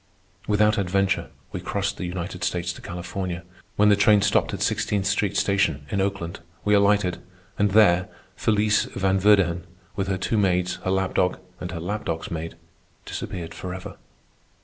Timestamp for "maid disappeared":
12.31-13.53